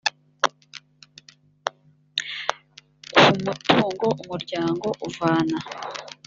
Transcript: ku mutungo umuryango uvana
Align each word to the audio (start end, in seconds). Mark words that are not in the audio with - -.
ku 3.15 3.29
mutungo 3.45 4.05
umuryango 4.21 4.87
uvana 5.07 5.57